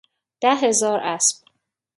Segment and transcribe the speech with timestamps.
[0.41, 1.45] ده هزار اسب